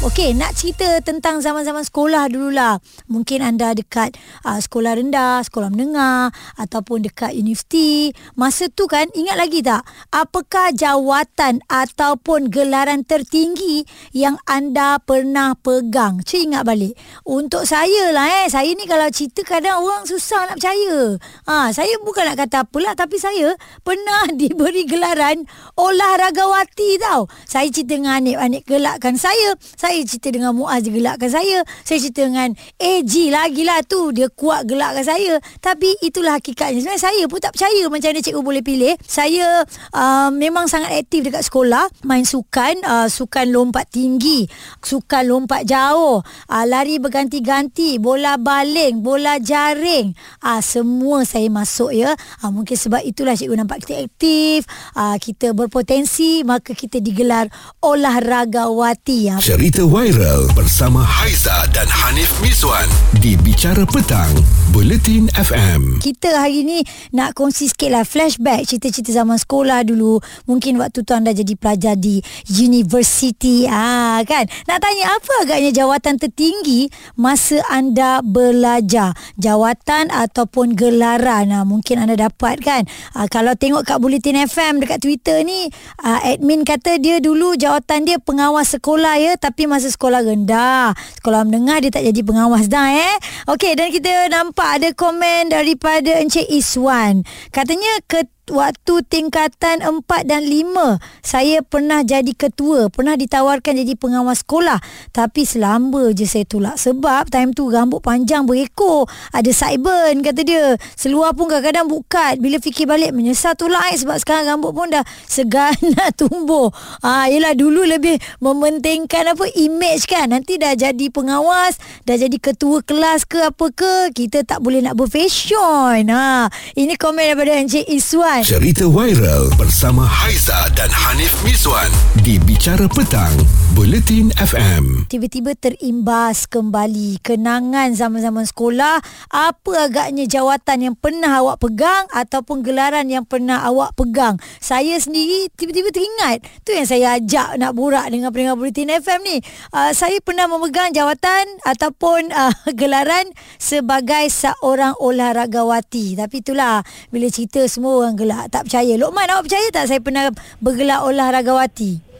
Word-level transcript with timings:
Okey, 0.00 0.32
nak 0.32 0.56
cerita 0.56 0.96
tentang 1.04 1.44
zaman-zaman 1.44 1.84
sekolah 1.84 2.32
dululah. 2.32 2.80
Mungkin 3.12 3.44
anda 3.44 3.76
dekat 3.76 4.16
uh, 4.48 4.56
sekolah 4.56 4.96
rendah, 4.96 5.44
sekolah 5.44 5.68
menengah 5.68 6.32
ataupun 6.56 7.04
dekat 7.04 7.36
universiti. 7.36 8.08
Masa 8.32 8.72
tu 8.72 8.88
kan, 8.88 9.12
ingat 9.12 9.36
lagi 9.36 9.60
tak? 9.60 9.84
Apakah 10.08 10.72
jawatan 10.72 11.60
ataupun 11.68 12.48
gelaran 12.48 13.04
tertinggi 13.04 13.84
yang 14.16 14.40
anda 14.48 14.96
pernah 15.04 15.52
pegang? 15.60 16.24
Cik 16.24 16.48
ingat 16.48 16.64
balik. 16.64 16.96
Untuk 17.28 17.68
saya 17.68 18.08
lah 18.16 18.24
eh, 18.40 18.48
saya 18.48 18.72
ni 18.72 18.88
kalau 18.88 19.04
cerita 19.12 19.44
kadang 19.44 19.84
orang 19.84 20.08
susah 20.08 20.48
nak 20.48 20.64
percaya. 20.64 21.20
Ha, 21.44 21.76
saya 21.76 22.00
bukan 22.00 22.24
nak 22.24 22.40
kata 22.40 22.64
apalah, 22.64 22.96
tapi 22.96 23.20
saya 23.20 23.52
pernah 23.84 24.32
diberi 24.40 24.88
gelaran 24.88 25.44
olahragawati 25.76 26.96
tau. 27.04 27.28
Saya 27.44 27.68
cerita 27.68 28.00
dengan 28.00 28.16
Anik, 28.24 28.40
Anik 28.40 28.62
gelakkan 28.64 29.20
saya. 29.20 29.60
Saya 29.76 29.89
saya 29.90 30.06
cerita 30.06 30.30
dengan 30.30 30.54
Muaz 30.54 30.86
dia 30.86 30.94
gelakkan 30.94 31.26
saya. 31.26 31.66
Saya 31.82 31.98
cerita 31.98 32.22
dengan 32.22 32.54
AG 32.78 33.10
lagi 33.26 33.66
lah 33.66 33.82
tu. 33.82 34.14
Dia 34.14 34.30
kuat 34.30 34.62
gelakkan 34.70 35.02
saya. 35.02 35.42
Tapi 35.58 35.98
itulah 35.98 36.38
hakikatnya. 36.38 36.78
Sebenarnya 36.78 37.02
saya 37.02 37.22
pun 37.26 37.42
tak 37.42 37.58
percaya 37.58 37.90
macam 37.90 38.14
mana 38.14 38.22
cikgu 38.22 38.42
boleh 38.46 38.62
pilih. 38.62 38.94
Saya 39.02 39.66
uh, 39.90 40.30
memang 40.30 40.70
sangat 40.70 40.94
aktif 40.94 41.26
dekat 41.26 41.42
sekolah. 41.42 41.90
Main 42.06 42.22
sukan. 42.22 42.86
Uh, 42.86 43.10
sukan 43.10 43.50
lompat 43.50 43.90
tinggi. 43.90 44.46
Sukan 44.78 45.26
lompat 45.26 45.66
jauh. 45.66 46.22
Uh, 46.22 46.64
lari 46.70 47.02
berganti-ganti. 47.02 47.98
Bola 47.98 48.38
baling. 48.38 49.02
Bola 49.02 49.42
jaring. 49.42 50.14
Uh, 50.38 50.62
semua 50.62 51.26
saya 51.26 51.50
masuk 51.50 51.90
ya. 51.90 52.14
Uh, 52.46 52.54
mungkin 52.54 52.78
sebab 52.78 53.02
itulah 53.02 53.34
cikgu 53.34 53.58
nampak 53.58 53.82
kita 53.82 54.06
aktif. 54.06 54.70
Uh, 54.94 55.18
kita 55.18 55.50
berpotensi. 55.50 56.46
Maka 56.46 56.78
kita 56.78 57.02
digelar 57.02 57.50
olahragawati. 57.82 59.34
Uh. 59.34 59.42
Cerita 59.42 59.79
Berita 59.80 59.96
viral 59.96 60.44
bersama 60.52 61.00
Haiza 61.00 61.64
dan 61.72 61.88
Hanif 61.88 62.36
Miswan 62.44 62.84
di 63.24 63.32
Bicara 63.40 63.88
Petang, 63.88 64.28
Bulletin 64.76 65.32
FM. 65.32 66.04
Kita 66.04 66.36
hari 66.36 66.68
ni 66.68 66.84
nak 67.16 67.32
kongsi 67.32 67.72
sikit 67.72 67.88
lah 67.88 68.04
flashback 68.04 68.68
cerita-cerita 68.68 69.16
zaman 69.16 69.40
sekolah 69.40 69.80
dulu. 69.88 70.20
Mungkin 70.44 70.76
waktu 70.76 71.00
tu 71.00 71.16
anda 71.16 71.32
jadi 71.32 71.56
pelajar 71.56 71.96
di 71.96 72.20
university. 72.52 73.64
Ah, 73.72 74.20
kan? 74.28 74.52
Nak 74.68 74.84
tanya 74.84 75.16
apa 75.16 75.48
agaknya 75.48 75.72
jawatan 75.72 76.20
tertinggi 76.20 76.92
masa 77.16 77.64
anda 77.72 78.20
belajar? 78.20 79.16
Jawatan 79.40 80.12
ataupun 80.12 80.76
gelaran? 80.76 81.56
Ah, 81.56 81.64
mungkin 81.64 82.04
anda 82.04 82.20
dapat 82.20 82.60
kan? 82.60 82.84
Ah, 83.16 83.32
kalau 83.32 83.56
tengok 83.56 83.88
kat 83.88 83.96
Bulletin 83.96 84.44
FM 84.44 84.84
dekat 84.84 85.00
Twitter 85.00 85.40
ni, 85.40 85.72
ah, 86.04 86.20
admin 86.20 86.68
kata 86.68 87.00
dia 87.00 87.16
dulu 87.16 87.56
jawatan 87.56 88.04
dia 88.04 88.20
pengawas 88.20 88.76
sekolah 88.76 89.16
ya. 89.16 89.40
Tapi 89.40 89.69
masa 89.70 89.86
sekolah 89.86 90.26
rendah. 90.26 90.90
Sekolah 91.22 91.46
menengah 91.46 91.78
dia 91.78 91.94
tak 91.94 92.02
jadi 92.10 92.20
pengawas 92.26 92.66
dah 92.66 92.90
eh. 92.90 93.16
Okey 93.46 93.78
dan 93.78 93.94
kita 93.94 94.26
nampak 94.26 94.82
ada 94.82 94.90
komen 94.90 95.54
daripada 95.54 96.18
Encik 96.18 96.50
Iswan. 96.50 97.22
Katanya 97.54 98.02
ke 98.10 98.26
waktu 98.48 98.94
tingkatan 99.06 99.84
4 99.84 100.02
dan 100.24 100.42
5 100.42 100.98
saya 101.20 101.60
pernah 101.60 102.00
jadi 102.00 102.32
ketua 102.32 102.88
pernah 102.88 103.14
ditawarkan 103.14 103.84
jadi 103.84 103.94
pengawas 103.96 104.42
sekolah. 104.42 104.80
Tapi 105.12 105.44
selamba 105.44 106.10
je 106.16 106.24
saya 106.24 106.48
tolak 106.48 106.80
sebab 106.80 107.28
time 107.28 107.52
tu 107.52 107.68
rambut 107.68 108.00
panjang 108.00 108.48
berekor 108.48 109.04
ada 109.30 109.50
sideburn 109.52 110.24
kata 110.24 110.40
dia. 110.42 110.64
Seluar 110.96 111.36
pun 111.36 111.52
kadang-kadang 111.52 111.86
bukat. 111.90 112.40
Bila 112.40 112.56
fikir 112.58 112.88
balik 112.88 113.12
menyesal 113.12 113.54
tolak 113.54 113.92
eh, 113.92 113.98
sebab 113.98 114.16
sekarang 114.18 114.56
rambut 114.56 114.72
pun 114.72 114.88
dah 114.88 115.04
segan 115.34 115.76
nak 115.94 116.16
tumbuh. 116.16 116.72
Ah 117.04 117.28
yalah 117.28 117.52
dulu 117.52 117.84
lebih 117.84 118.16
mementingkan 118.40 119.36
apa 119.36 119.46
image 119.54 120.08
kan. 120.08 120.32
Nanti 120.32 120.56
dah 120.56 120.74
jadi 120.74 121.06
pengawas 121.12 121.78
dah 122.06 122.16
jadi 122.16 122.36
ketua 122.40 122.82
kelas 122.82 123.26
ke 123.26 123.38
apa 123.42 123.66
ke 123.74 123.94
kita 124.14 124.42
tak 124.46 124.62
boleh 124.62 124.82
nak 124.82 124.96
berfashion. 124.96 126.08
Ha 126.10 126.48
ini 126.78 126.94
komen 126.94 127.34
daripada 127.34 127.58
Encik 127.58 127.86
Iswan 127.90 128.29
Cerita 128.30 128.86
viral 128.86 129.50
bersama 129.58 130.06
Haiza 130.06 130.70
dan 130.78 130.86
Hanif 130.86 131.34
Miswan 131.42 131.90
di 132.22 132.38
Bicara 132.38 132.86
Petang, 132.86 133.34
Bulletin 133.74 134.30
FM. 134.38 135.10
Tiba-tiba 135.10 135.58
terimbas 135.58 136.46
kembali 136.46 137.18
kenangan 137.26 137.90
zaman-zaman 137.90 138.46
sekolah. 138.46 139.02
Apa 139.34 139.90
agaknya 139.90 140.30
jawatan 140.30 140.78
yang 140.78 140.94
pernah 140.94 141.42
awak 141.42 141.58
pegang 141.58 142.06
ataupun 142.14 142.62
gelaran 142.62 143.10
yang 143.10 143.26
pernah 143.26 143.66
awak 143.66 143.98
pegang? 143.98 144.38
Saya 144.62 144.94
sendiri 145.02 145.50
tiba-tiba 145.58 145.90
teringat. 145.90 146.46
Tu 146.62 146.70
yang 146.70 146.86
saya 146.86 147.18
ajak 147.18 147.58
nak 147.58 147.74
borak 147.74 148.06
dengan 148.14 148.30
pendengar 148.30 148.54
Bulletin 148.54 148.94
FM 148.94 149.26
ni. 149.26 149.42
Uh, 149.74 149.90
saya 149.90 150.22
pernah 150.22 150.46
memegang 150.46 150.94
jawatan 150.94 151.50
ataupun 151.66 152.30
uh, 152.30 152.54
gelaran 152.78 153.26
sebagai 153.58 154.30
seorang 154.30 154.94
olahragawati. 155.02 156.14
Tapi 156.14 156.46
itulah 156.46 156.86
bila 157.10 157.26
cerita 157.26 157.66
semua 157.66 158.06
orang 158.06 158.19
gelak 158.20 158.52
tak 158.52 158.68
percaya. 158.68 158.92
Lokman 159.00 159.32
awak 159.32 159.48
percaya 159.48 159.66
tak 159.72 159.88
saya 159.88 160.00
pernah 160.04 160.28
bergelak 160.60 161.00
olahragawati 161.00 162.10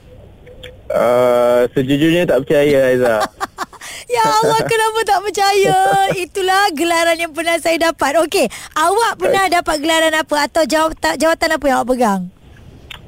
uh, 0.91 1.61
sejujurnya 1.73 2.27
tak 2.27 2.45
percaya 2.45 2.79
Aiza 2.91 3.17
Ya 4.11 4.27
Allah 4.27 4.61
kenapa 4.67 5.01
tak 5.07 5.21
percaya? 5.23 5.79
Itulah 6.27 6.75
gelaran 6.75 7.15
yang 7.15 7.31
pernah 7.31 7.57
saya 7.63 7.79
dapat. 7.91 8.19
Okey 8.27 8.51
Awak 8.75 9.23
pernah 9.23 9.47
dapat 9.47 9.77
gelaran 9.79 10.15
apa 10.15 10.51
Atau 10.51 10.67
jawatan, 10.67 11.15
jawatan 11.15 11.55
apa 11.55 11.65
yang 11.71 11.77
awak 11.79 11.89
pegang? 11.95 12.23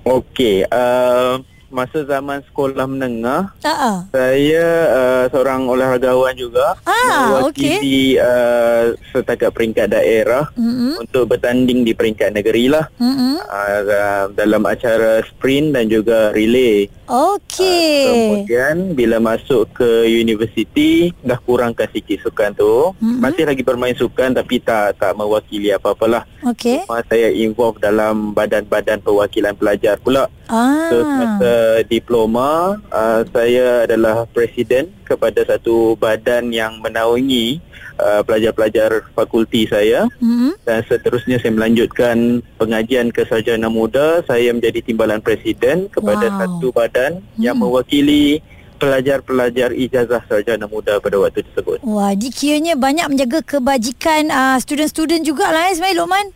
Okey 0.07 0.67
uh, 0.71 1.43
masa 1.72 2.05
zaman 2.05 2.44
sekolah 2.47 2.84
menengah 2.84 3.50
uh-uh. 3.65 4.06
saya 4.12 4.66
uh, 4.93 5.25
seorang 5.33 5.66
olahragawan 5.66 6.37
juga 6.37 6.77
ah, 6.84 7.41
mewakili 7.41 8.21
okay. 8.21 8.22
uh, 8.22 8.83
setakat 9.10 9.50
peringkat 9.50 9.88
daerah 9.91 10.53
uh-huh. 10.53 11.00
untuk 11.00 11.32
bertanding 11.32 11.82
di 11.82 11.97
peringkat 11.97 12.37
negeri 12.37 12.69
lah 12.69 12.87
uh-huh. 13.00 13.41
uh, 13.49 14.28
dalam 14.37 14.62
acara 14.69 15.25
sprint 15.25 15.72
dan 15.72 15.88
juga 15.88 16.31
relay 16.37 16.87
Okey. 17.12 18.09
Uh, 18.09 18.09
kemudian 18.09 18.97
bila 18.97 19.21
masuk 19.21 19.69
ke 19.77 20.09
universiti 20.09 21.12
dah 21.21 21.37
kurangkan 21.37 21.84
sikit 21.93 22.25
sukan 22.25 22.56
tu. 22.56 22.97
Mm-hmm. 22.97 23.21
Masih 23.21 23.45
lagi 23.45 23.61
bermain 23.61 23.93
sukan 23.93 24.33
tapi 24.33 24.65
tak 24.65 24.97
tak 24.97 25.12
mewakili 25.12 25.69
apa-apalah. 25.77 26.25
Okey. 26.49 26.89
Cuma 26.89 27.05
saya 27.05 27.28
involve 27.28 27.77
dalam 27.84 28.33
badan-badan 28.33 29.05
perwakilan 29.05 29.53
pelajar 29.53 30.00
pula. 30.00 30.33
Ah. 30.49 30.89
So 30.89 31.05
semasa 31.05 31.53
diploma 31.84 32.81
uh, 32.89 33.21
saya 33.29 33.84
adalah 33.84 34.25
presiden 34.33 34.89
kepada 35.05 35.45
satu 35.45 35.99
badan 35.99 36.51
yang 36.55 36.79
menaungi 36.81 37.61
uh, 37.99 38.21
pelajar-pelajar 38.25 39.07
fakulti 39.13 39.69
saya 39.69 40.09
mm-hmm. 40.19 40.63
dan 40.65 40.81
seterusnya 40.87 41.39
saya 41.43 41.53
melanjutkan 41.55 42.41
pengajian 42.57 43.12
ke 43.12 43.27
sarjana 43.29 43.69
muda 43.69 44.23
saya 44.25 44.55
menjadi 44.55 44.81
timbalan 44.83 45.21
presiden 45.21 45.91
kepada 45.93 46.31
wow. 46.31 46.39
satu 46.45 46.69
badan 46.73 47.12
mm-hmm. 47.21 47.43
yang 47.43 47.57
mewakili 47.59 48.41
pelajar-pelajar 48.83 49.71
ijazah 49.79 50.27
sarjana 50.27 50.67
muda 50.67 50.99
pada 50.99 51.15
waktu 51.23 51.47
tersebut. 51.47 51.79
Wah, 51.87 52.19
dikiranya 52.19 52.75
banyak 52.75 53.15
menjaga 53.15 53.39
kebajikan 53.47 54.27
uh, 54.27 54.59
student-student 54.59 55.23
jugalah 55.23 55.71
eh 55.71 55.79
Ismail 55.79 56.03
Lokman. 56.03 56.35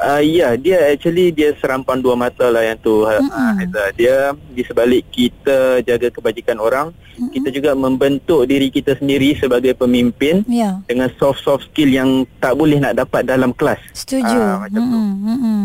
Uh, 0.00 0.24
ya, 0.24 0.56
dia 0.56 0.80
actually 0.90 1.28
dia 1.28 1.52
serampan 1.60 2.00
dua 2.00 2.16
mata 2.16 2.48
lah 2.48 2.64
yang 2.64 2.80
tu. 2.80 3.04
Mm-hmm. 3.04 3.68
Uh, 3.68 3.90
dia 4.00 4.32
di 4.54 4.62
sebalik 4.62 5.02
kita 5.10 5.82
jaga 5.82 6.08
kebajikan 6.14 6.62
orang, 6.62 6.94
mm-hmm. 6.94 7.30
kita 7.34 7.48
juga 7.50 7.70
membentuk 7.74 8.46
diri 8.46 8.70
kita 8.70 8.96
sendiri 8.96 9.34
sebagai 9.34 9.74
pemimpin 9.74 10.46
yeah. 10.46 10.80
dengan 10.86 11.10
soft-soft 11.18 11.68
skill 11.74 11.90
yang 11.90 12.10
tak 12.38 12.54
boleh 12.54 12.78
nak 12.78 12.94
dapat 12.94 13.26
dalam 13.26 13.50
kelas. 13.52 13.82
Setuju. 13.92 14.38
Uh, 14.38 14.56
macam 14.62 14.80
mm-hmm. 14.80 14.94
tu. 14.94 15.28
Mm-hmm. 15.28 15.62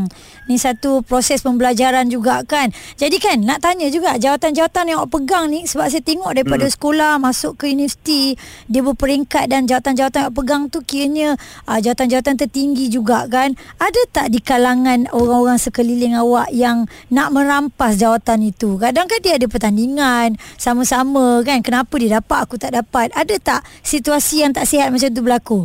Ni 0.50 0.58
satu 0.58 1.06
proses 1.06 1.46
pembelajaran 1.46 2.10
juga 2.10 2.42
kan. 2.42 2.74
Jadi 2.98 3.22
kan 3.22 3.38
nak 3.38 3.62
tanya 3.62 3.86
juga 3.94 4.18
jawatan-jawatan 4.18 4.90
yang 4.90 4.98
awak 5.06 5.13
pegang 5.13 5.46
ni 5.54 5.69
sebab 5.69 5.94
saya 5.94 6.02
tengok 6.02 6.34
daripada 6.34 6.66
hmm. 6.66 6.74
sekolah 6.74 7.12
masuk 7.22 7.54
ke 7.62 7.69
universiti 7.69 8.34
dia 8.66 8.81
berperingkat 8.81 9.46
dan 9.46 9.69
jawatan-jawatan 9.69 10.18
yang 10.18 10.25
awak 10.25 10.38
pegang 10.42 10.62
tu 10.74 10.81
kiranya 10.81 11.38
uh, 11.69 11.78
jawatan-jawatan 11.78 12.42
tertinggi 12.42 12.90
juga 12.90 13.30
kan. 13.30 13.54
Ada 13.78 14.02
tak 14.10 14.28
di 14.34 14.42
kalangan 14.42 15.06
orang-orang 15.13 15.62
sekeliling 15.62 16.18
awak 16.18 16.50
yang 16.50 16.90
nak 17.13 17.30
merampas 17.30 18.02
jawatan 18.02 18.50
itu? 18.50 18.79
Kadang 18.80 19.06
kan 19.12 19.20
dia 19.20 19.36
ada 19.36 19.46
pertandingan 19.46 20.40
sama-sama 20.56 21.44
kan. 21.44 21.60
Kenapa 21.60 21.94
dia 22.00 22.24
dapat 22.24 22.40
aku 22.48 22.56
tak 22.56 22.74
dapat? 22.74 23.12
Ada 23.12 23.36
tak 23.38 23.62
situasi 23.84 24.48
yang 24.48 24.56
tak 24.56 24.66
sihat 24.66 24.90
macam 24.90 25.12
tu 25.12 25.22
berlaku? 25.22 25.62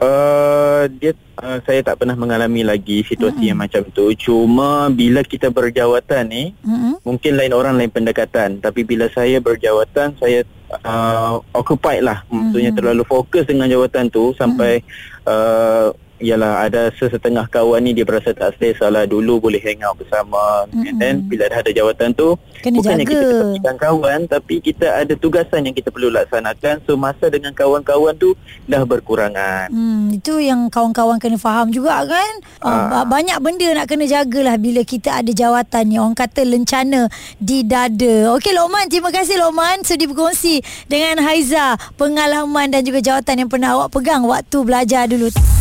Uh, 0.00 0.88
dia 0.96 1.12
uh, 1.44 1.60
saya 1.68 1.84
tak 1.84 2.00
pernah 2.00 2.16
mengalami 2.16 2.64
lagi 2.64 3.04
situasi 3.04 3.36
mm-hmm. 3.36 3.50
yang 3.52 3.60
macam 3.60 3.82
tu. 3.92 4.08
Cuma 4.16 4.88
bila 4.88 5.20
kita 5.20 5.52
berjawatan 5.52 6.24
ni, 6.24 6.56
mm-hmm. 6.64 7.04
mungkin 7.04 7.32
lain 7.36 7.52
orang 7.52 7.76
lain 7.76 7.92
pendekatan. 7.92 8.64
Tapi 8.64 8.80
bila 8.88 9.12
saya 9.12 9.44
berjawatan, 9.44 10.16
saya 10.16 10.40
uh, 10.88 11.36
occupied 11.52 12.00
lah. 12.00 12.24
Mm-hmm. 12.24 12.36
Maksudnya 12.48 12.72
terlalu 12.72 13.04
fokus 13.04 13.44
dengan 13.44 13.68
jawatan 13.68 14.08
tu 14.08 14.32
sampai 14.40 14.80
mm-hmm. 14.80 15.28
uh, 15.28 15.92
Yalah 16.20 16.68
ada 16.68 16.92
sesetengah 17.00 17.48
kawan 17.48 17.80
ni 17.80 17.96
dia 17.96 18.04
berasa 18.04 18.36
tak 18.36 18.60
selesa 18.60 18.92
lah 18.92 19.08
dulu 19.08 19.40
boleh 19.40 19.58
hang 19.60 19.80
out 19.80 19.96
bersama 19.96 20.68
mm-hmm. 20.68 20.84
and 20.86 20.96
then 21.00 21.14
bila 21.24 21.48
dah 21.48 21.64
ada 21.64 21.72
jawatan 21.72 22.12
tu 22.12 22.36
Kena 22.60 22.76
bukannya 22.76 23.04
jaga. 23.04 23.12
kita 23.16 23.24
ketepikan 23.24 23.76
kawan 23.80 24.20
tapi 24.28 24.54
kita 24.60 24.86
ada 25.00 25.16
tugasan 25.16 25.64
yang 25.64 25.72
kita 25.72 25.88
perlu 25.88 26.12
laksanakan 26.12 26.84
so 26.84 26.92
masa 26.94 27.32
dengan 27.32 27.56
kawan-kawan 27.56 28.12
tu 28.20 28.36
dah 28.68 28.84
berkurangan 28.84 29.72
Hmm, 29.72 30.12
itu 30.12 30.42
yang 30.42 30.68
kawan-kawan 30.68 31.16
kena 31.16 31.38
faham 31.40 31.72
juga 31.72 32.04
kan. 32.04 32.32
Uh, 32.60 33.06
banyak 33.06 33.38
benda 33.40 33.70
nak 33.72 33.86
kena 33.88 34.04
jagalah 34.04 34.60
bila 34.60 34.84
kita 34.84 35.22
ada 35.22 35.30
jawatan 35.32 35.82
ni. 35.88 35.96
Orang 35.96 36.18
kata 36.18 36.44
lencana 36.44 37.06
di 37.40 37.64
dada. 37.64 38.34
Okey 38.36 38.52
Lokman, 38.52 38.90
terima 38.90 39.08
kasih 39.14 39.40
Lokman 39.40 39.86
sudi 39.86 40.04
berkongsi 40.10 40.60
dengan 40.90 41.22
Haiza 41.24 41.78
pengalaman 41.96 42.74
dan 42.74 42.84
juga 42.84 43.00
jawatan 43.00 43.46
yang 43.46 43.50
pernah 43.50 43.78
awak 43.78 43.94
pegang 43.94 44.26
waktu 44.26 44.58
belajar 44.60 45.06
dulu. 45.08 45.30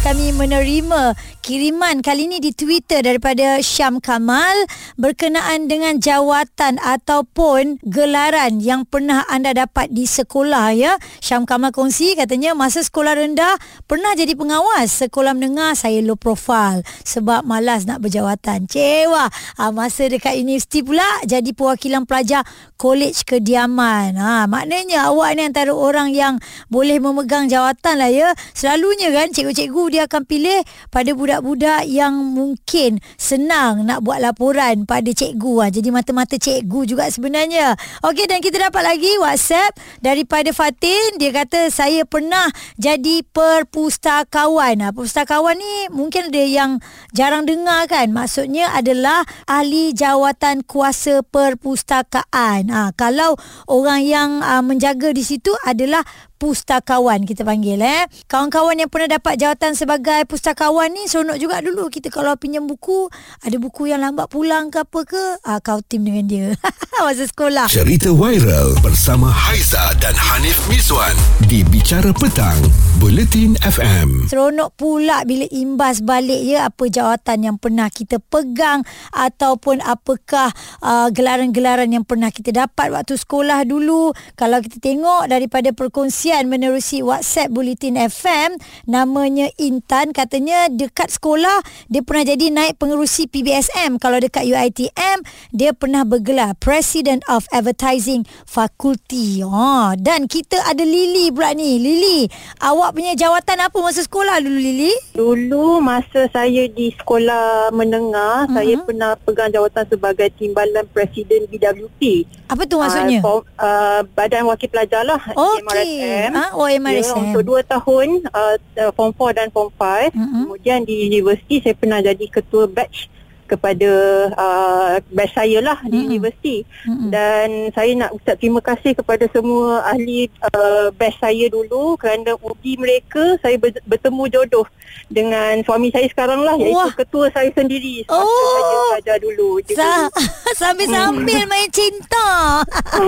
kami 0.00 0.32
menerima 0.32 1.12
kiriman 1.44 2.00
kali 2.00 2.24
ini 2.24 2.40
di 2.40 2.56
Twitter 2.56 3.04
daripada 3.04 3.60
Syam 3.60 4.00
Kamal 4.00 4.64
berkenaan 4.96 5.68
dengan 5.68 6.00
jawatan 6.00 6.80
ataupun 6.80 7.84
gelaran 7.84 8.64
yang 8.64 8.88
pernah 8.88 9.28
anda 9.28 9.52
dapat 9.52 9.92
di 9.92 10.08
sekolah 10.08 10.72
ya. 10.72 10.96
Syam 11.20 11.44
Kamal 11.44 11.76
kongsi 11.76 12.16
katanya 12.16 12.56
masa 12.56 12.80
sekolah 12.80 13.12
rendah 13.12 13.60
pernah 13.84 14.16
jadi 14.16 14.32
pengawas 14.32 15.04
sekolah 15.04 15.36
menengah 15.36 15.76
saya 15.76 16.00
low 16.00 16.16
profile 16.16 16.80
sebab 17.04 17.44
malas 17.44 17.84
nak 17.84 18.00
berjawatan. 18.00 18.72
Cewa. 18.72 19.28
Ha, 19.60 19.68
masa 19.68 20.08
dekat 20.08 20.40
universiti 20.40 20.80
pula 20.80 21.04
jadi 21.28 21.52
perwakilan 21.52 22.08
pelajar 22.08 22.48
kolej 22.80 23.20
kediaman. 23.28 24.16
Ha, 24.16 24.48
maknanya 24.48 25.12
awak 25.12 25.36
ni 25.36 25.44
antara 25.44 25.76
orang 25.76 26.08
yang 26.16 26.40
boleh 26.72 26.96
memegang 26.96 27.52
jawatan 27.52 28.00
lah 28.00 28.08
ya. 28.08 28.32
Selalunya 28.56 29.12
kan 29.12 29.28
cikgu-cikgu 29.36 29.89
dia 29.90 30.06
akan 30.06 30.22
pilih 30.24 30.62
pada 30.88 31.10
budak-budak 31.12 31.84
yang 31.90 32.14
mungkin 32.16 33.02
senang 33.18 33.84
nak 33.84 34.06
buat 34.06 34.22
laporan 34.22 34.86
pada 34.86 35.10
cikgu. 35.10 35.54
Ha, 35.60 35.66
jadi 35.74 35.90
mata-mata 35.90 36.38
cikgu 36.38 36.86
juga 36.86 37.10
sebenarnya. 37.10 37.74
Okey 38.06 38.30
dan 38.30 38.38
kita 38.38 38.70
dapat 38.70 38.86
lagi 38.86 39.10
WhatsApp 39.18 39.74
daripada 39.98 40.54
Fatin. 40.54 41.18
Dia 41.18 41.34
kata 41.34 41.68
saya 41.74 42.06
pernah 42.06 42.48
jadi 42.78 43.26
perpustakawan. 43.26 44.80
Ha, 44.80 44.94
perpustakawan 44.94 45.58
ni 45.58 45.74
mungkin 45.90 46.30
ada 46.30 46.44
yang 46.46 46.70
jarang 47.10 47.44
dengar 47.44 47.90
kan. 47.90 48.14
Maksudnya 48.14 48.70
adalah 48.72 49.26
ahli 49.50 49.90
jawatan 49.90 50.62
kuasa 50.62 51.26
perpustakaan. 51.26 52.70
Ha, 52.70 52.94
kalau 52.94 53.34
orang 53.66 54.06
yang 54.06 54.30
uh, 54.40 54.62
menjaga 54.62 55.10
di 55.10 55.26
situ 55.26 55.50
adalah 55.66 56.06
pustakawan 56.40 57.28
kita 57.28 57.44
panggil 57.44 57.76
eh. 57.84 58.08
Kawan-kawan 58.24 58.80
yang 58.80 58.88
pernah 58.88 59.20
dapat 59.20 59.36
jawatan 59.36 59.76
sebagai 59.76 60.24
pustakawan 60.24 60.88
ni 60.88 61.04
seronok 61.04 61.36
juga 61.36 61.60
dulu 61.60 61.92
kita 61.92 62.08
kalau 62.08 62.32
pinjam 62.40 62.64
buku, 62.64 63.12
ada 63.44 63.60
buku 63.60 63.92
yang 63.92 64.00
lambat 64.00 64.32
pulang 64.32 64.72
ke 64.72 64.80
apa 64.80 65.00
ke, 65.04 65.24
ah, 65.44 65.60
kau 65.60 65.84
tim 65.84 66.00
dengan 66.00 66.24
dia. 66.24 66.48
Masa 67.00 67.24
sekolah. 67.24 67.64
Cerita 67.72 68.12
viral 68.12 68.76
Bersama 68.84 69.32
Haiza 69.32 69.80
dan 70.04 70.12
Hanif 70.12 70.60
Miswan 70.68 71.16
Di 71.48 71.64
Bicara 71.64 72.12
Petang 72.12 72.60
Bulletin 73.00 73.56
FM 73.64 74.28
Seronok 74.28 74.76
pula 74.76 75.24
bila 75.24 75.48
imbas 75.48 76.04
balik 76.04 76.44
ya 76.44 76.68
apa 76.68 76.92
jawatan 76.92 77.38
yang 77.40 77.56
pernah 77.56 77.88
kita 77.88 78.20
pegang 78.20 78.84
ataupun 79.16 79.80
apakah 79.80 80.52
uh, 80.84 81.08
gelaran-gelaran 81.08 81.88
yang 81.88 82.04
pernah 82.04 82.28
kita 82.28 82.52
dapat 82.52 82.92
waktu 82.92 83.16
sekolah 83.16 83.64
dulu. 83.64 84.12
Kalau 84.36 84.60
kita 84.60 84.76
tengok 84.84 85.24
daripada 85.32 85.72
perkongsian 85.72 86.29
menerusi 86.38 87.02
WhatsApp 87.02 87.50
Bulletin 87.50 87.98
FM 87.98 88.54
namanya 88.86 89.50
Intan 89.58 90.14
katanya 90.14 90.70
dekat 90.70 91.10
sekolah 91.10 91.58
dia 91.90 92.06
pernah 92.06 92.22
jadi 92.30 92.46
naik 92.54 92.78
pengerusi 92.78 93.26
PBSM. 93.26 93.98
Kalau 93.98 94.22
dekat 94.22 94.46
UiTM 94.46 95.26
dia 95.50 95.74
pernah 95.74 96.06
bergelar 96.06 96.54
President 96.62 97.26
of 97.26 97.50
Advertising 97.50 98.22
Faculty. 98.46 99.42
Oh, 99.42 99.90
dan 99.98 100.30
kita 100.30 100.62
ada 100.62 100.86
Lily 100.86 101.34
pula 101.34 101.50
ni. 101.58 101.82
Lily, 101.82 102.30
awak 102.62 102.94
punya 102.94 103.18
jawatan 103.18 103.66
apa 103.66 103.76
masa 103.82 104.06
sekolah 104.06 104.38
dulu 104.38 104.54
Lily? 104.54 104.94
Dulu 105.18 105.82
masa 105.82 106.30
saya 106.30 106.70
di 106.70 106.94
sekolah 106.94 107.74
menengah, 107.74 108.46
uh-huh. 108.46 108.54
saya 108.54 108.74
pernah 108.86 109.18
pegang 109.18 109.50
jawatan 109.50 109.84
sebagai 109.90 110.30
timbalan 110.38 110.86
Presiden 110.94 111.50
BWP. 111.50 112.30
Apa 112.46 112.62
tu 112.70 112.78
maksudnya? 112.78 113.18
Uh, 113.18 113.24
form, 113.24 113.42
uh, 113.58 114.00
Badan 114.14 114.46
Wakil 114.46 114.70
Pelajar 114.70 115.02
lah. 115.02 115.18
Okey. 115.34 116.19
MRSM. 116.28 116.36
Ah, 116.36 116.50
oh 116.52 116.68
Ya, 116.68 117.22
untuk 117.32 117.42
dua 117.46 117.60
tahun 117.64 118.08
uh, 118.28 118.56
Form 118.92 119.12
4 119.16 119.38
dan 119.40 119.48
Form 119.48 119.70
5 119.72 120.12
Mhm. 120.12 120.40
Kemudian 120.44 120.78
di 120.84 121.08
universiti 121.08 121.64
Saya 121.64 121.74
pernah 121.78 121.98
jadi 122.04 122.24
ketua 122.28 122.68
batch 122.68 123.08
kepada 123.50 123.90
uh, 124.32 124.88
batch 125.10 125.34
saya 125.34 125.58
lah 125.58 125.78
di 125.82 125.98
Mm-mm. 125.98 126.08
universiti 126.08 126.62
Mm-mm. 126.86 127.10
dan 127.10 127.48
saya 127.70 127.90
nak 127.96 128.14
ucap 128.14 128.38
terima 128.38 128.62
kasih 128.62 128.94
kepada 128.94 129.26
semua 129.28 129.82
ahli 129.84 130.30
uh, 130.48 130.94
batch 130.94 131.18
saya 131.18 131.46
dulu 131.46 131.98
kerana 131.98 132.38
uji 132.38 132.78
mereka 132.78 133.34
saya 133.38 133.58
ber- 133.58 133.82
bertemu 133.82 134.22
jodoh 134.30 134.66
dengan 135.06 135.58
suami 135.62 135.90
saya 135.90 136.06
sekarang 136.06 136.40
lah 136.40 136.54
iaitu 136.54 136.78
Wah. 136.78 136.94
ketua 136.94 137.26
saya 137.30 137.50
sendiri 137.50 138.02
semasa 138.02 138.22
Oh. 138.22 138.52
saya 138.52 138.62
belajar 138.94 139.16
dulu 139.18 139.48
Sa- 139.70 140.12
sambil-sambil 140.60 141.42
main 141.46 141.70
cinta. 141.70 142.60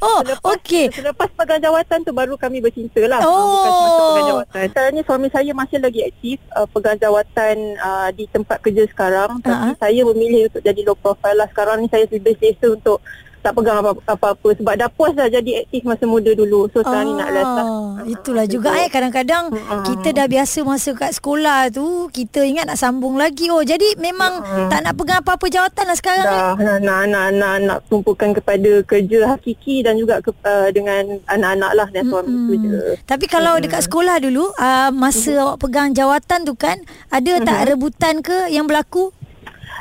oh, 0.00 0.20
Selepas, 0.22 0.54
okey. 0.54 0.86
Selepas 0.92 1.28
pegang 1.32 1.60
jawatan 1.60 1.98
tu 2.00 2.12
baru 2.12 2.34
kami 2.36 2.60
bercinta 2.60 3.02
lah. 3.06 3.20
Oh. 3.20 3.26
Ah, 3.26 3.42
Bukan 3.42 3.70
semasa 3.72 4.00
pegang 4.02 4.28
jawatan. 4.28 4.64
Sekarang 4.70 4.92
ni 4.92 5.02
suami 5.02 5.28
saya 5.28 5.50
masih 5.52 5.78
lagi 5.78 6.00
aktif 6.04 6.38
uh, 6.52 6.68
pegang 6.68 6.98
jawatan 6.98 7.56
uh, 7.78 8.08
di 8.12 8.24
tempat 8.28 8.58
kerja 8.60 8.84
sekarang. 8.86 9.40
Tapi 9.40 9.65
Ha-ha. 9.68 9.80
saya 9.80 10.00
memilih 10.04 10.46
untuk 10.46 10.62
jadi 10.62 10.80
low 10.82 10.94
profile 10.94 11.36
lah. 11.36 11.48
Sekarang 11.48 11.80
ni 11.80 11.88
saya 11.88 12.06
lebih 12.06 12.34
selesa 12.34 12.66
untuk 12.70 12.98
tak 13.38 13.54
pegang 13.54 13.78
apa- 13.78 14.02
apa-apa. 14.04 14.48
Sebab 14.52 14.74
dah 14.74 14.90
puas 14.90 15.14
dah 15.14 15.30
jadi 15.30 15.62
aktif 15.62 15.86
masa 15.86 16.02
muda 16.04 16.34
dulu. 16.34 16.66
So 16.68 16.82
sekarang 16.82 17.06
ni 17.06 17.14
nak 17.14 17.30
rest 17.30 17.46
lah. 17.48 17.62
Ah, 17.62 18.02
Itulah 18.04 18.42
juga 18.44 18.74
eh 18.74 18.88
kadang-kadang 18.88 19.44
Mm-mm. 19.48 19.82
kita 19.84 20.08
dah 20.12 20.26
biasa 20.26 20.58
masa 20.62 20.90
kat 20.92 21.14
sekolah 21.14 21.70
tu 21.70 21.86
kita 22.10 22.42
ingat 22.42 22.66
nak 22.66 22.74
sambung 22.74 23.14
lagi. 23.14 23.46
Oh 23.46 23.62
jadi 23.62 23.94
memang 23.96 24.42
tak 24.66 24.82
nak 24.82 24.94
pegang 24.94 25.22
apa-apa 25.22 25.46
jawatan 25.46 25.84
lah 25.84 25.94
sekarang. 25.94 26.26
eh? 26.26 26.34
Dah 26.34 26.54
nak, 26.58 26.78
nak, 26.82 27.02
nak, 27.06 27.26
nak, 27.32 27.54
nak 27.62 27.78
tumpukan 27.86 28.34
kepada 28.34 28.82
kerja 28.82 29.18
hakiki 29.28 29.78
dan 29.80 29.94
juga 29.94 30.18
ke, 30.18 30.34
uh, 30.36 30.66
dengan 30.68 31.06
anak-anak 31.26 31.72
lah 31.72 31.88
dan 31.88 32.02
suami 32.04 32.26
Mm-mm. 32.28 32.48
tu 32.48 32.54
je. 32.60 32.78
Tapi 33.04 33.24
kalau 33.26 33.62
dekat 33.62 33.86
sekolah 33.86 34.18
dulu 34.18 34.50
uh, 34.50 34.90
masa 34.90 35.38
awak 35.40 35.62
pegang 35.62 35.94
jawatan 35.94 36.42
tu 36.42 36.54
kan 36.56 36.82
ada 37.08 37.32
tak 37.40 37.70
rebutan 37.70 38.18
ke 38.18 38.50
yang 38.50 38.66
berlaku? 38.66 39.14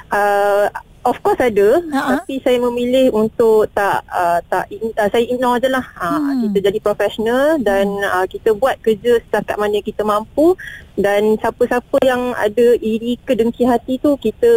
Uh, 0.09 0.69
of 1.05 1.21
course 1.21 1.37
ada 1.37 1.85
Ha-ha. 1.85 2.17
tapi 2.17 2.41
saya 2.41 2.57
memilih 2.57 3.13
untuk 3.13 3.69
tak 3.71 4.01
uh, 4.09 4.41
tak 4.49 4.65
in, 4.73 4.89
uh, 4.97 5.09
saya 5.09 5.21
ignore 5.21 5.61
je 5.61 5.69
lah 5.69 5.85
uh, 5.97 6.17
Hmm. 6.17 6.49
kita 6.49 6.73
jadi 6.73 6.79
profesional 6.81 7.61
dan 7.61 7.85
uh, 8.01 8.25
kita 8.25 8.57
buat 8.57 8.81
kerja 8.81 9.21
setakat 9.21 9.55
mana 9.55 9.79
kita 9.79 10.01
mampu 10.01 10.57
dan 10.95 11.35
siapa-siapa 11.35 11.97
yang 12.01 12.31
ada 12.33 12.67
iri 12.77 13.19
ke 13.19 13.33
dengki 13.33 13.63
hati 13.63 13.97
tu 13.97 14.15
kita 14.15 14.47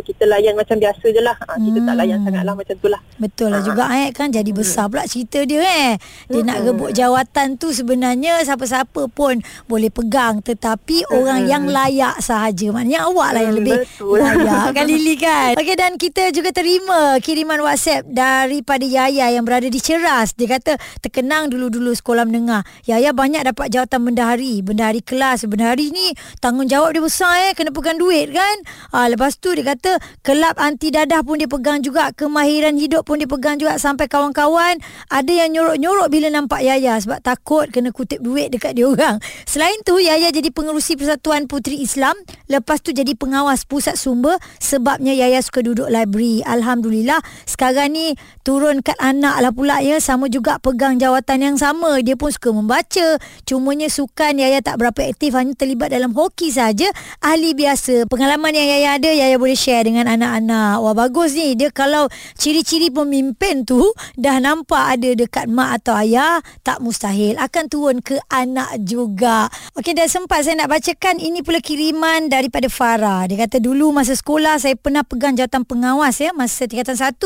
kita 0.00 0.24
layan 0.24 0.54
macam 0.54 0.76
biasa 0.76 1.04
je 1.04 1.20
lah 1.20 1.36
uh, 1.38 1.56
kita 1.56 1.78
tak 1.82 1.94
layan 1.94 2.12
Hmm. 2.14 2.26
sangat 2.26 2.42
lah 2.42 2.54
macam 2.54 2.74
tu 2.74 2.86
lah 2.86 3.00
Betul 3.14 3.48
lah 3.48 3.60
juga 3.60 3.84
eh 3.94 4.08
kan 4.10 4.28
jadi 4.28 4.48
besar 4.48 4.86
pula 4.86 5.04
cerita 5.04 5.42
dia 5.42 5.60
eh. 5.60 5.94
Dia 6.26 6.40
nak 6.40 6.62
rebut 6.62 6.90
jawatan 6.90 7.56
tu 7.56 7.70
sebenarnya 7.70 8.40
siapa-siapa 8.40 9.08
pun 9.08 9.38
boleh 9.64 9.88
pegang 9.88 10.38
tetapi 10.40 11.10
orang 11.10 11.44
yang 11.44 11.64
layak 11.66 12.16
sahaja. 12.18 12.70
Maknanya 12.70 13.04
awak 13.04 13.28
lah 13.30 13.42
yang 13.42 13.52
Hmm, 13.52 13.60
lebih 13.60 13.76
betul. 13.82 14.16
layak 14.16 14.66
kan 14.72 14.84
Lily 14.84 15.14
kan. 15.16 15.52
Okey 15.60 15.74
dan 15.74 15.92
kita 15.94 16.30
juga 16.30 16.50
terima 16.50 17.18
kiriman 17.18 17.58
WhatsApp 17.60 18.06
daripada 18.06 18.84
Yaya 18.84 19.26
yang 19.30 19.42
berada 19.42 19.66
di 19.66 19.78
Ceras. 19.78 20.32
Dia 20.32 20.48
kata 20.52 20.72
terkenang 21.00 21.48
dulu-dulu 21.48 21.90
sekolah 21.92 22.24
menengah. 22.24 22.62
Yaya 22.84 23.10
banyak 23.10 23.42
dapat 23.44 23.68
jawatan 23.68 24.00
bendahari, 24.06 24.54
bendahari 24.60 25.00
kelas, 25.00 25.44
bendahari 25.44 25.73
ni 25.78 26.14
tanggungjawab 26.38 26.94
dia 26.94 27.02
besar 27.02 27.50
eh 27.50 27.52
kena 27.58 27.74
pegang 27.74 27.98
duit 27.98 28.30
kan. 28.30 28.56
Ha, 28.94 29.10
lepas 29.10 29.34
tu 29.42 29.50
dia 29.54 29.66
kata 29.66 29.98
kelab 30.22 30.54
anti 30.62 30.94
dadah 30.94 31.26
pun 31.26 31.42
dia 31.42 31.50
pegang 31.50 31.82
juga, 31.82 32.14
kemahiran 32.14 32.78
hidup 32.78 33.02
pun 33.08 33.18
dia 33.18 33.26
pegang 33.26 33.58
juga 33.58 33.76
sampai 33.80 34.06
kawan-kawan 34.06 34.78
ada 35.10 35.32
yang 35.32 35.50
nyorok-nyorok 35.54 36.08
bila 36.12 36.28
nampak 36.30 36.62
Yaya 36.62 36.98
sebab 37.00 37.18
takut 37.24 37.68
kena 37.74 37.90
kutip 37.90 38.22
duit 38.22 38.54
dekat 38.54 38.78
dia 38.78 38.86
orang. 38.86 39.18
Selain 39.50 39.76
tu 39.82 39.98
Yaya 39.98 40.30
jadi 40.30 40.52
pengerusi 40.54 40.94
Persatuan 40.94 41.50
Puteri 41.50 41.82
Islam, 41.82 42.14
lepas 42.46 42.78
tu 42.80 42.94
jadi 42.94 43.16
pengawas 43.18 43.66
pusat 43.66 43.98
sumber 43.98 44.38
sebabnya 44.62 45.16
Yaya 45.16 45.40
suka 45.42 45.64
duduk 45.64 45.90
library. 45.90 46.44
Alhamdulillah 46.44 47.20
sekarang 47.48 47.94
ni 47.94 48.14
turun 48.42 48.82
kat 48.84 48.98
anak 49.00 49.40
lah 49.40 49.52
pula 49.54 49.80
ya 49.80 49.98
sama 50.02 50.28
juga 50.28 50.58
pegang 50.60 51.00
jawatan 51.00 51.38
yang 51.40 51.56
sama. 51.56 52.00
Dia 52.02 52.18
pun 52.18 52.30
suka 52.32 52.50
membaca. 52.52 53.18
Cumanya 53.48 53.88
sukan 53.88 54.40
Yaya 54.40 54.60
tak 54.60 54.82
berapa 54.82 55.00
aktif 55.06 55.34
hanya 55.38 55.54
terlibat 55.64 55.96
dalam 55.96 56.12
hoki 56.12 56.52
saja 56.52 56.84
ahli 57.24 57.56
biasa. 57.56 58.04
Pengalaman 58.12 58.52
yang 58.52 58.68
Yaya 58.68 59.00
ada 59.00 59.08
Yaya 59.08 59.40
boleh 59.40 59.56
share 59.56 59.88
dengan 59.88 60.04
anak-anak. 60.04 60.84
Wah 60.84 60.92
bagus 60.92 61.32
ni. 61.32 61.56
Dia 61.56 61.72
kalau 61.72 62.12
ciri-ciri 62.36 62.92
pemimpin 62.92 63.64
tu 63.64 63.80
dah 64.20 64.36
nampak 64.44 65.00
ada 65.00 65.16
dekat 65.16 65.48
mak 65.48 65.80
atau 65.80 65.96
ayah 66.04 66.44
tak 66.60 66.84
mustahil. 66.84 67.40
Akan 67.40 67.72
turun 67.72 68.04
ke 68.04 68.20
anak 68.28 68.76
juga. 68.84 69.48
Okey 69.72 69.96
dah 69.96 70.04
sempat 70.04 70.44
saya 70.44 70.60
nak 70.60 70.76
bacakan 70.76 71.16
ini 71.16 71.40
pula 71.40 71.64
kiriman 71.64 72.28
daripada 72.28 72.68
Farah. 72.68 73.24
Dia 73.24 73.48
kata 73.48 73.56
dulu 73.64 73.96
masa 73.96 74.12
sekolah 74.12 74.60
saya 74.60 74.76
pernah 74.76 75.00
pegang 75.00 75.32
jawatan 75.32 75.64
pengawas 75.64 76.20
ya 76.20 76.36
masa 76.36 76.68
tingkatan 76.68 76.98
1 76.98 77.16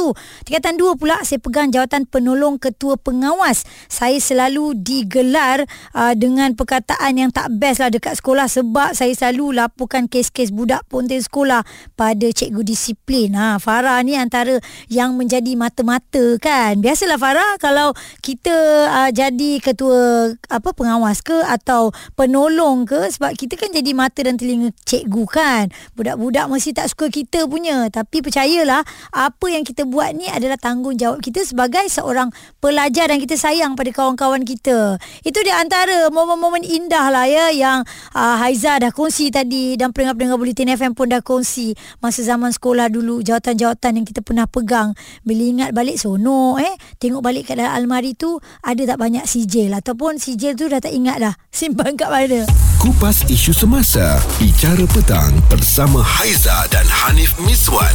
tingkatan 0.46 0.78
2 0.78 1.00
pula 1.00 1.18
saya 1.26 1.42
pegang 1.42 1.74
jawatan 1.74 2.06
penolong 2.06 2.60
ketua 2.62 2.94
pengawas. 2.94 3.66
Saya 3.90 4.20
selalu 4.22 4.78
digelar 4.78 5.64
uh, 5.96 6.14
dengan 6.14 6.52
perkataan 6.52 7.18
yang 7.18 7.30
tak 7.32 7.50
best 7.56 7.80
lah 7.80 7.88
dekat 7.88 8.14
sekolah 8.14 8.27
sebab 8.36 8.92
saya 8.92 9.14
selalu 9.16 9.56
laporkan 9.56 10.04
kes-kes 10.04 10.52
budak 10.52 10.84
ponten 10.92 11.16
sekolah 11.16 11.64
pada 11.96 12.28
cikgu 12.28 12.60
disiplin. 12.60 13.32
Ha, 13.32 13.56
Farah 13.56 14.04
ni 14.04 14.18
antara 14.20 14.60
yang 14.92 15.16
menjadi 15.16 15.56
mata-mata 15.56 16.36
kan. 16.36 16.82
Biasalah 16.84 17.16
Farah 17.16 17.56
kalau 17.56 17.96
kita 18.20 18.52
uh, 18.92 19.10
jadi 19.14 19.62
ketua 19.64 20.34
apa 20.52 20.76
pengawas 20.76 21.24
ke 21.24 21.40
atau 21.46 21.94
penolong 22.18 22.84
ke 22.84 23.08
sebab 23.08 23.32
kita 23.32 23.56
kan 23.56 23.72
jadi 23.72 23.96
mata 23.96 24.20
dan 24.20 24.36
telinga 24.36 24.76
cikgu 24.84 25.24
kan. 25.24 25.64
Budak-budak 25.96 26.52
mesti 26.52 26.76
tak 26.76 26.92
suka 26.92 27.08
kita 27.08 27.48
punya. 27.48 27.88
Tapi 27.88 28.20
percayalah 28.20 28.84
apa 29.14 29.46
yang 29.48 29.64
kita 29.64 29.88
buat 29.88 30.12
ni 30.12 30.28
adalah 30.28 30.60
tanggungjawab 30.60 31.24
kita 31.24 31.46
sebagai 31.46 31.86
seorang 31.88 32.28
pelajar 32.60 33.08
dan 33.08 33.22
kita 33.22 33.40
sayang 33.40 33.72
pada 33.78 33.88
kawan-kawan 33.94 34.44
kita. 34.44 35.00
Itu 35.24 35.40
di 35.40 35.52
antara 35.54 36.10
momen-momen 36.10 36.66
indah 36.66 37.08
lah 37.08 37.24
ya 37.30 37.46
yang 37.54 37.86
uh, 38.18 38.36
Haiza 38.42 38.82
dah 38.82 38.90
kongsi 38.90 39.30
tadi 39.30 39.78
dan 39.78 39.94
pendengar-pendengar 39.94 40.36
Bulletin 40.36 40.74
FM 40.74 40.92
pun 40.98 41.06
dah 41.06 41.22
kongsi 41.22 41.78
masa 42.02 42.26
zaman 42.26 42.50
sekolah 42.50 42.90
dulu 42.90 43.22
jawatan-jawatan 43.22 44.02
yang 44.02 44.06
kita 44.06 44.20
pernah 44.20 44.50
pegang. 44.50 44.98
Bila 45.22 45.42
ingat 45.46 45.70
balik 45.70 45.96
sono 45.96 46.58
eh 46.58 46.74
tengok 46.98 47.22
balik 47.22 47.48
kat 47.48 47.62
dalam 47.62 47.72
almari 47.72 48.18
tu 48.18 48.42
ada 48.66 48.82
tak 48.82 48.98
banyak 48.98 49.24
sijil 49.24 49.70
ataupun 49.70 50.18
sijil 50.18 50.58
tu 50.58 50.66
dah 50.66 50.82
tak 50.82 50.90
ingat 50.90 51.22
dah 51.22 51.34
simpan 51.58 51.94
kat 51.94 52.10
mana. 52.10 52.42
Kupas 52.82 53.22
isu 53.30 53.54
semasa 53.54 54.18
bicara 54.38 54.84
petang 54.90 55.34
bersama 55.46 56.02
Haiza 56.02 56.66
dan 56.70 56.86
Hanif 56.86 57.38
Miswan 57.42 57.94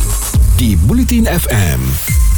di 0.55 0.75
Bulletin 0.79 1.27
FM. 1.27 2.32